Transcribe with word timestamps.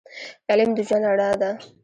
علم 0.49 0.69
د 0.75 0.79
ژوند 0.87 1.05
رڼا 1.09 1.29
ده 1.41 1.51